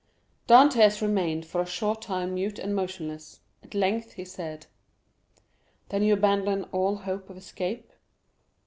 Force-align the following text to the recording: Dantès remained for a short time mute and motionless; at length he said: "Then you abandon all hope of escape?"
Dantès 0.49 0.99
remained 0.99 1.45
for 1.45 1.61
a 1.61 1.65
short 1.67 2.01
time 2.01 2.33
mute 2.33 2.57
and 2.57 2.75
motionless; 2.75 3.41
at 3.61 3.75
length 3.75 4.13
he 4.13 4.25
said: 4.25 4.65
"Then 5.89 6.01
you 6.01 6.15
abandon 6.15 6.63
all 6.71 6.95
hope 6.95 7.29
of 7.29 7.37
escape?" 7.37 7.93